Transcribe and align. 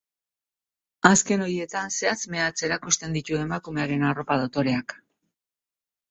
Azken 1.09 1.41
horietan 1.47 1.91
zehatz-mehatz 1.97 2.55
erakusten 2.67 3.13
ditu 3.17 3.37
emakumearen 3.41 4.07
arropa 4.09 4.39
dotoreak. 4.45 4.97